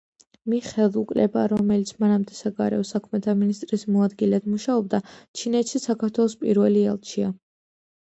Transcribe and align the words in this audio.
მიხეილ 0.51 0.95
უკლება, 1.01 1.43
რომელიც 1.51 1.91
მანამდე 2.05 2.39
საგარეო 2.39 2.87
საქმეთა 2.93 3.37
მინისტრის 3.43 3.87
მოადგილედ 3.99 4.51
მუშაობდა, 4.57 5.03
ჩინეთში 5.41 5.87
საქართველოს 5.89 6.41
პირველი 6.45 6.87
ელჩია. 6.99 7.35